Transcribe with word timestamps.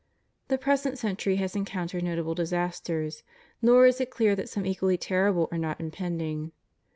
The 0.47 0.57
present 0.57 0.97
century 0.97 1.35
has 1.35 1.55
encountered 1.55 2.03
notable 2.03 2.33
disasters, 2.33 3.21
nor 3.61 3.85
is 3.85 4.01
it 4.01 4.09
clear 4.09 4.35
that 4.35 4.49
some 4.49 4.65
equally 4.65 4.97
terrible 4.97 5.47
are 5.51 5.59
not 5.59 5.79
impending. 5.79 6.53